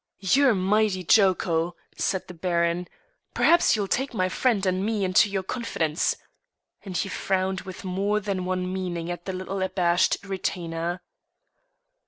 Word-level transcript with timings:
"You're 0.17 0.55
mighty 0.55 1.03
joco!" 1.03 1.75
said 1.95 2.27
the 2.27 2.33
Baron; 2.33 2.87
"perhaps 3.35 3.75
you'll 3.75 3.87
take 3.87 4.15
my 4.15 4.29
friend 4.29 4.65
and 4.65 4.83
me 4.83 5.05
into 5.05 5.29
your 5.29 5.43
confidence;" 5.43 6.17
and 6.83 6.97
he 6.97 7.07
frowned 7.07 7.61
with 7.61 7.83
more 7.83 8.19
than 8.19 8.43
one 8.45 8.73
meaning 8.73 9.11
at 9.11 9.25
the 9.25 9.33
little 9.33 9.61
abashed 9.61 10.17
retainer. 10.23 11.03